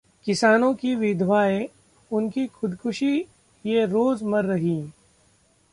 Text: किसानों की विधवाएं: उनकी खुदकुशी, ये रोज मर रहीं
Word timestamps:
किसानों 0.25 0.73
की 0.73 0.95
विधवाएं: 0.95 1.67
उनकी 2.11 2.47
खुदकुशी, 2.47 3.25
ये 3.65 3.85
रोज 3.85 4.23
मर 4.23 4.45
रहीं 4.45 4.91